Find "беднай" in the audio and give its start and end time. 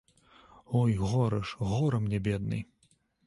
2.31-2.65